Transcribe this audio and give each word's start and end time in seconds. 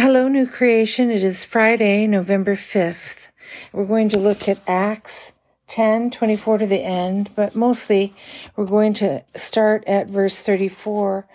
Hello, 0.00 0.28
New 0.28 0.46
Creation. 0.46 1.10
It 1.10 1.24
is 1.24 1.44
Friday, 1.44 2.06
November 2.06 2.54
5th. 2.54 3.30
We're 3.72 3.84
going 3.84 4.08
to 4.10 4.16
look 4.16 4.48
at 4.48 4.62
Acts 4.64 5.32
10, 5.66 6.12
24 6.12 6.58
to 6.58 6.66
the 6.68 6.84
end, 6.84 7.30
but 7.34 7.56
mostly 7.56 8.14
we're 8.54 8.64
going 8.64 8.94
to 8.94 9.24
start 9.34 9.82
at 9.88 10.06
verse 10.06 10.40
34 10.40 11.26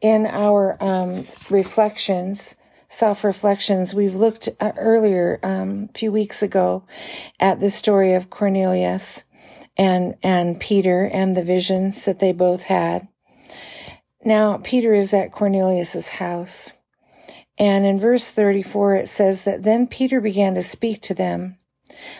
in 0.00 0.26
our 0.26 0.76
um, 0.80 1.24
reflections, 1.50 2.54
self 2.88 3.24
reflections. 3.24 3.92
We've 3.92 4.14
looked 4.14 4.48
uh, 4.60 4.70
earlier, 4.78 5.40
um, 5.42 5.88
a 5.92 5.98
few 5.98 6.12
weeks 6.12 6.44
ago, 6.44 6.84
at 7.40 7.58
the 7.58 7.70
story 7.70 8.14
of 8.14 8.30
Cornelius 8.30 9.24
and, 9.76 10.14
and 10.22 10.60
Peter 10.60 11.10
and 11.12 11.36
the 11.36 11.42
visions 11.42 12.04
that 12.04 12.20
they 12.20 12.30
both 12.30 12.62
had. 12.62 13.08
Now, 14.24 14.60
Peter 14.62 14.94
is 14.94 15.12
at 15.12 15.32
Cornelius's 15.32 16.08
house. 16.08 16.72
And 17.58 17.84
in 17.84 18.00
verse 18.00 18.30
34, 18.30 18.96
it 18.96 19.08
says 19.08 19.44
that 19.44 19.62
then 19.62 19.86
Peter 19.86 20.20
began 20.20 20.54
to 20.54 20.62
speak 20.62 21.00
to 21.02 21.14
them. 21.14 21.58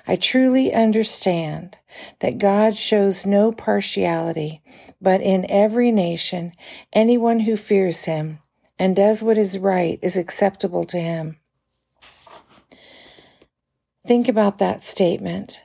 I 0.06 0.16
truly 0.16 0.72
understand 0.72 1.78
that 2.20 2.38
God 2.38 2.76
shows 2.76 3.24
no 3.24 3.52
partiality, 3.52 4.62
but 5.00 5.20
in 5.20 5.50
every 5.50 5.90
nation, 5.90 6.52
anyone 6.92 7.40
who 7.40 7.56
fears 7.56 8.04
him 8.04 8.40
and 8.78 8.94
does 8.94 9.22
what 9.22 9.38
is 9.38 9.58
right 9.58 9.98
is 10.02 10.16
acceptable 10.16 10.84
to 10.86 10.98
him. 10.98 11.38
Think 14.06 14.28
about 14.28 14.58
that 14.58 14.84
statement 14.84 15.62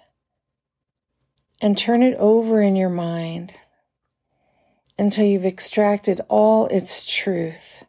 and 1.61 1.77
turn 1.77 2.03
it 2.03 2.15
over 2.17 2.61
in 2.61 2.75
your 2.75 2.89
mind 2.89 3.55
until 4.97 5.25
you've 5.25 5.45
extracted 5.45 6.21
all 6.29 6.67
its 6.67 7.05
truth 7.05 7.83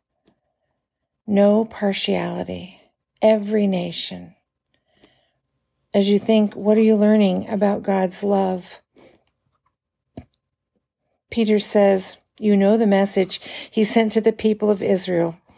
no 1.29 1.67
partiality, 1.67 2.81
every 3.21 3.67
nation. 3.67 4.35
As 5.93 6.09
you 6.09 6.19
think, 6.19 6.57
what 6.57 6.79
are 6.79 6.83
you 6.83 6.97
learning 6.97 7.49
about 7.51 7.83
God's 7.83 8.25
love? 8.25 8.81
Peter 11.31 11.59
says, 11.59 12.17
You 12.39 12.57
know 12.57 12.79
the 12.79 12.87
message 12.87 13.41
he 13.71 13.85
sent 13.85 14.13
to 14.13 14.23
the 14.23 14.33
people 14.33 14.71
of 14.71 14.83
Israel 14.83 15.37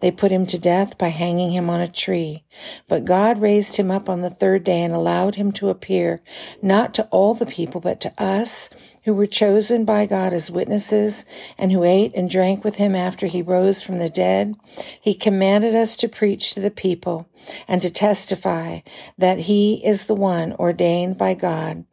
They 0.00 0.10
put 0.10 0.32
him 0.32 0.46
to 0.46 0.58
death 0.58 0.98
by 0.98 1.08
hanging 1.08 1.50
him 1.50 1.68
on 1.70 1.80
a 1.80 1.88
tree. 1.88 2.44
But 2.88 3.04
God 3.04 3.40
raised 3.40 3.76
him 3.76 3.90
up 3.90 4.08
on 4.08 4.20
the 4.20 4.30
third 4.30 4.64
day 4.64 4.82
and 4.82 4.94
allowed 4.94 5.34
him 5.34 5.52
to 5.52 5.68
appear, 5.68 6.20
not 6.62 6.94
to 6.94 7.04
all 7.10 7.34
the 7.34 7.46
people, 7.46 7.80
but 7.80 8.00
to 8.00 8.12
us 8.16 8.70
who 9.04 9.14
were 9.14 9.26
chosen 9.26 9.84
by 9.84 10.06
God 10.06 10.32
as 10.32 10.50
witnesses 10.50 11.24
and 11.58 11.72
who 11.72 11.84
ate 11.84 12.14
and 12.14 12.28
drank 12.28 12.64
with 12.64 12.76
him 12.76 12.94
after 12.94 13.26
he 13.26 13.42
rose 13.42 13.82
from 13.82 13.98
the 13.98 14.10
dead. 14.10 14.54
He 15.00 15.14
commanded 15.14 15.74
us 15.74 15.96
to 15.96 16.08
preach 16.08 16.54
to 16.54 16.60
the 16.60 16.70
people 16.70 17.28
and 17.68 17.80
to 17.82 17.90
testify 17.92 18.80
that 19.18 19.40
he 19.40 19.84
is 19.84 20.06
the 20.06 20.14
one 20.14 20.52
ordained 20.54 21.18
by 21.18 21.34
God 21.34 21.84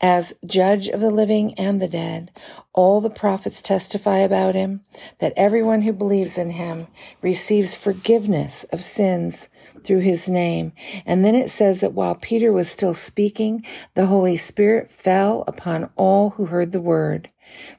as 0.00 0.34
judge 0.44 0.88
of 0.88 1.00
the 1.00 1.10
living 1.10 1.54
and 1.54 1.80
the 1.80 1.88
dead. 1.88 2.30
All 2.72 3.00
the 3.00 3.10
prophets 3.10 3.60
testify 3.60 4.18
about 4.18 4.54
him 4.54 4.82
that 5.18 5.34
everyone 5.36 5.82
who 5.82 5.92
believes 5.92 6.38
in 6.38 6.50
him 6.50 6.86
receives 7.20 7.74
forgiveness 7.74 8.64
of 8.72 8.82
sins 8.82 9.48
through 9.84 10.00
his 10.00 10.28
name. 10.28 10.72
And 11.04 11.24
then 11.24 11.34
it 11.34 11.50
says 11.50 11.80
that 11.80 11.92
while 11.92 12.14
Peter 12.14 12.52
was 12.52 12.70
still 12.70 12.94
speaking, 12.94 13.64
the 13.94 14.06
Holy 14.06 14.36
Spirit 14.36 14.88
fell 14.88 15.44
upon 15.46 15.90
all 15.96 16.30
who 16.30 16.46
heard 16.46 16.72
the 16.72 16.80
word. 16.80 17.30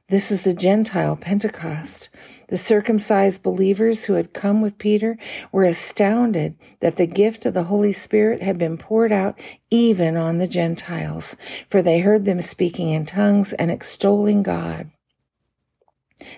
This 0.09 0.31
is 0.31 0.43
the 0.43 0.53
Gentile 0.53 1.15
Pentecost. 1.15 2.09
The 2.49 2.57
circumcised 2.57 3.43
believers 3.43 4.05
who 4.05 4.13
had 4.13 4.33
come 4.33 4.61
with 4.61 4.77
Peter 4.77 5.17
were 5.51 5.63
astounded 5.63 6.55
that 6.81 6.97
the 6.97 7.07
gift 7.07 7.45
of 7.45 7.53
the 7.53 7.63
Holy 7.63 7.93
Spirit 7.93 8.41
had 8.41 8.57
been 8.57 8.77
poured 8.77 9.11
out 9.11 9.39
even 9.69 10.17
on 10.17 10.37
the 10.37 10.47
Gentiles, 10.47 11.37
for 11.67 11.81
they 11.81 11.99
heard 11.99 12.25
them 12.25 12.41
speaking 12.41 12.89
in 12.89 13.05
tongues 13.05 13.53
and 13.53 13.71
extolling 13.71 14.43
God. 14.43 14.91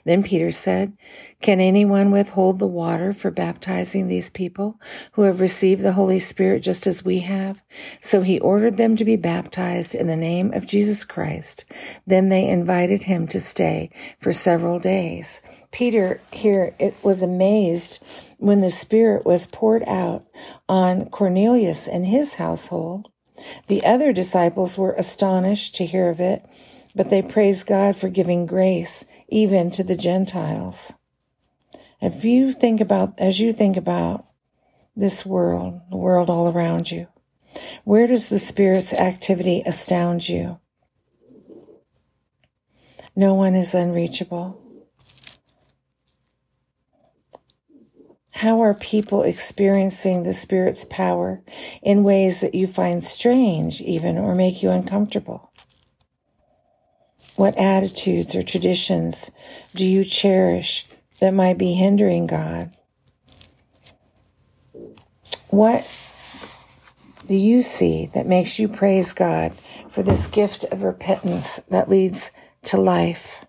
Then 0.06 0.24
Peter 0.24 0.52
said, 0.52 0.98
Can 1.42 1.60
anyone 1.60 2.12
withhold 2.12 2.60
the 2.60 2.68
water 2.68 3.14
for 3.14 3.32
baptizing 3.32 4.08
these 4.08 4.30
people 4.30 4.80
who 5.14 5.24
have 5.24 5.40
received 5.40 5.82
the 5.82 5.94
Holy 5.94 6.20
Spirit 6.20 6.62
just 6.62 6.88
as 6.88 7.06
we 7.06 7.20
have? 7.20 7.62
So 8.02 8.22
he 8.22 8.40
ordered 8.40 8.78
them 8.78 8.96
to 8.96 9.06
be 9.06 9.16
baptized 9.16 9.96
in 9.96 10.08
the 10.08 10.16
name 10.16 10.54
of 10.54 10.68
Jesus 10.68 11.06
Christ. 11.06 11.72
Then 12.06 12.30
they 12.30 12.48
invited 12.48 13.04
him 13.04 13.28
to 13.28 13.40
stay 13.40 13.90
for 14.20 14.32
several 14.32 14.80
days. 14.80 15.42
Peter 15.72 16.22
here 16.32 16.76
it 16.80 16.96
was 17.04 17.24
amazed 17.24 18.06
when 18.38 18.62
the 18.62 18.72
Spirit 18.72 19.26
was 19.26 19.48
poured 19.48 19.84
out 19.88 20.26
on 20.68 21.10
Cornelius 21.10 21.88
and 21.88 22.06
his 22.06 22.36
household. 22.36 23.10
The 23.68 23.84
other 23.86 24.14
disciples 24.14 24.78
were 24.78 24.94
astonished 24.94 25.76
to 25.76 25.86
hear 25.86 26.10
of 26.10 26.20
it 26.20 26.46
but 26.96 27.10
they 27.10 27.22
praise 27.22 27.64
God 27.64 27.96
for 27.96 28.10
giving 28.10 28.46
grace 28.46 29.06
even 29.28 29.72
to 29.72 29.84
the 29.84 29.96
Gentiles. 29.96 30.94
If 32.02 32.26
you 32.26 32.52
think 32.52 32.82
about, 32.82 33.14
as 33.18 33.40
you 33.40 33.54
think 33.54 33.78
about 33.78 34.26
this 34.96 35.26
world, 35.26 35.82
the 35.90 35.98
world 35.98 36.30
all 36.30 36.52
around 36.52 36.92
you, 36.92 37.08
where 37.84 38.08
does 38.08 38.30
the 38.30 38.40
Spirit's 38.40 38.94
activity 38.94 39.64
astound 39.66 40.28
you? 40.28 40.60
No 43.16 43.34
one 43.34 43.56
is 43.56 43.76
unreachable. 43.76 44.60
How 48.34 48.62
are 48.62 48.74
people 48.74 49.22
experiencing 49.22 50.24
the 50.24 50.34
Spirit's 50.34 50.86
power 50.86 51.42
in 51.82 52.04
ways 52.04 52.42
that 52.42 52.56
you 52.56 52.66
find 52.66 53.04
strange, 53.04 53.80
even, 53.82 54.18
or 54.18 54.34
make 54.34 54.64
you 54.64 54.72
uncomfortable? 54.72 55.53
What 57.36 57.58
attitudes 57.58 58.36
or 58.36 58.44
traditions 58.44 59.32
do 59.74 59.88
you 59.88 60.04
cherish 60.04 60.86
that 61.20 61.34
might 61.34 61.58
be 61.58 61.74
hindering 61.74 62.28
God? 62.28 62.76
What 65.50 65.88
do 67.28 67.36
you 67.36 67.62
see 67.64 68.08
that 68.14 68.28
makes 68.28 68.60
you 68.60 68.68
praise 68.68 69.14
God 69.14 69.54
for 69.90 70.04
this 70.04 70.28
gift 70.28 70.64
of 70.66 70.84
repentance 70.84 71.60
that 71.70 71.90
leads 71.90 72.30
to 72.64 72.78
life? 72.78 73.44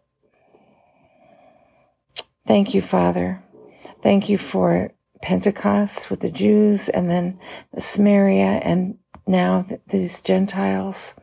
Thank 2.47 2.75
you, 2.75 2.81
Father. 2.81 3.43
Thank 4.03 4.28
you 4.28 4.39
for 4.39 4.93
Pentecost 5.21 6.11
with 6.11 6.21
the 6.21 6.31
Jews 6.31 6.89
and 6.89 7.11
then 7.11 7.39
the 7.73 7.81
Samaria 7.81 8.61
and 8.62 8.99
now 9.27 9.67
these 9.89 10.23
Gentiles. 10.23 11.15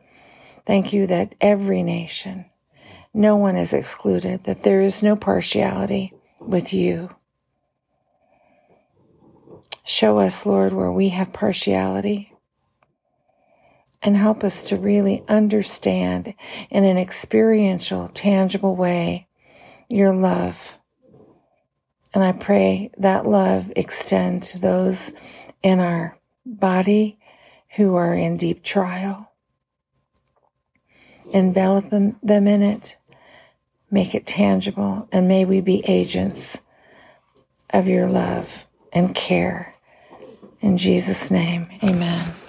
Thank 0.64 0.92
you 0.92 1.06
that 1.08 1.34
every 1.40 1.82
nation 1.82 2.46
no 3.14 3.36
one 3.36 3.56
is 3.56 3.72
excluded, 3.72 4.44
that 4.44 4.62
there 4.62 4.80
is 4.80 5.02
no 5.02 5.16
partiality 5.16 6.12
with 6.40 6.72
you. 6.72 7.14
Show 9.84 10.18
us, 10.18 10.46
Lord, 10.46 10.72
where 10.72 10.92
we 10.92 11.10
have 11.10 11.32
partiality 11.32 12.32
and 14.02 14.16
help 14.16 14.42
us 14.42 14.68
to 14.68 14.76
really 14.76 15.22
understand 15.28 16.34
in 16.70 16.84
an 16.84 16.98
experiential, 16.98 18.08
tangible 18.08 18.74
way 18.74 19.28
your 19.88 20.14
love. 20.14 20.76
And 22.14 22.24
I 22.24 22.32
pray 22.32 22.90
that 22.98 23.26
love 23.26 23.72
extend 23.76 24.42
to 24.44 24.58
those 24.58 25.12
in 25.62 25.80
our 25.80 26.18
body 26.44 27.18
who 27.76 27.94
are 27.94 28.14
in 28.14 28.36
deep 28.36 28.62
trial. 28.62 29.32
Envelop 31.32 31.88
them 31.90 32.46
in 32.48 32.62
it 32.62 32.96
Make 33.92 34.14
it 34.14 34.26
tangible, 34.26 35.06
and 35.12 35.28
may 35.28 35.44
we 35.44 35.60
be 35.60 35.84
agents 35.86 36.62
of 37.70 37.86
your 37.86 38.08
love 38.08 38.64
and 38.90 39.14
care. 39.14 39.74
In 40.62 40.78
Jesus' 40.78 41.30
name, 41.30 41.68
amen. 41.84 42.41